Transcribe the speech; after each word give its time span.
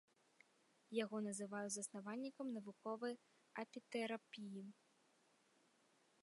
Яго 1.03 1.17
называюць 1.25 1.69
заснавальнікам 1.75 2.47
навуковай 2.57 3.13
апітэрапіі. 3.65 4.65